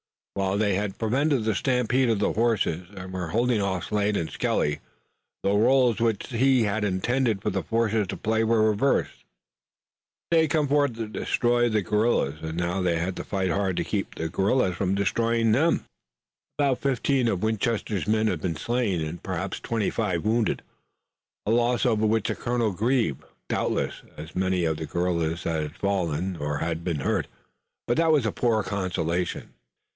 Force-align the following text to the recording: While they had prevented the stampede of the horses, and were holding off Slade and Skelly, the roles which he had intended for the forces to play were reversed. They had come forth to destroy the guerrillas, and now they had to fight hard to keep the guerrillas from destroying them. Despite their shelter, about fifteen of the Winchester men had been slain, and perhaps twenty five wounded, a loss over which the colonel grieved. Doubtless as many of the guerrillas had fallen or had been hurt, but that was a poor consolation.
While 0.33 0.57
they 0.57 0.75
had 0.75 0.97
prevented 0.97 1.43
the 1.43 1.53
stampede 1.53 2.09
of 2.09 2.17
the 2.17 2.33
horses, 2.33 2.87
and 2.95 3.13
were 3.13 3.27
holding 3.27 3.61
off 3.61 3.87
Slade 3.89 4.17
and 4.17 4.31
Skelly, 4.31 4.79
the 5.43 5.53
roles 5.53 5.99
which 5.99 6.29
he 6.29 6.63
had 6.63 6.83
intended 6.83 7.41
for 7.41 7.51
the 7.51 7.61
forces 7.61 8.07
to 8.07 8.17
play 8.17 8.43
were 8.43 8.67
reversed. 8.71 9.25
They 10.31 10.43
had 10.43 10.49
come 10.49 10.67
forth 10.69 10.93
to 10.95 11.07
destroy 11.07 11.69
the 11.69 11.83
guerrillas, 11.83 12.41
and 12.41 12.57
now 12.57 12.81
they 12.81 12.97
had 12.97 13.15
to 13.17 13.23
fight 13.23 13.51
hard 13.51 13.77
to 13.77 13.83
keep 13.83 14.15
the 14.15 14.29
guerrillas 14.29 14.75
from 14.75 14.95
destroying 14.95 15.51
them. 15.51 15.73
Despite 15.73 15.91
their 15.91 16.05
shelter, 16.07 16.55
about 16.71 16.79
fifteen 16.79 17.27
of 17.27 17.41
the 17.41 17.45
Winchester 17.45 18.01
men 18.09 18.25
had 18.27 18.41
been 18.41 18.55
slain, 18.55 19.01
and 19.01 19.21
perhaps 19.21 19.59
twenty 19.59 19.91
five 19.91 20.23
wounded, 20.25 20.63
a 21.45 21.51
loss 21.51 21.85
over 21.85 22.07
which 22.07 22.29
the 22.29 22.35
colonel 22.35 22.71
grieved. 22.71 23.21
Doubtless 23.49 24.01
as 24.17 24.35
many 24.35 24.63
of 24.63 24.77
the 24.77 24.87
guerrillas 24.87 25.43
had 25.43 25.75
fallen 25.75 26.37
or 26.37 26.59
had 26.59 26.83
been 26.85 27.01
hurt, 27.01 27.27
but 27.85 27.97
that 27.97 28.11
was 28.13 28.25
a 28.25 28.31
poor 28.31 28.63
consolation. 28.63 29.53